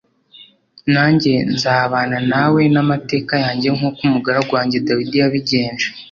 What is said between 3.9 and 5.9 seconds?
umugaragu wanjye Dawidi yabigenje